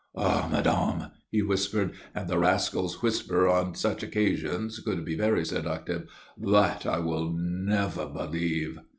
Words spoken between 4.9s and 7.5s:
be very seductive "that I will